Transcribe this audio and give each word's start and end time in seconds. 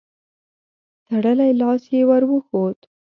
تړلی 1.07 1.51
لاس 1.59 1.83
يې 1.93 2.01
ور 2.09 2.23
وښود. 2.29 2.77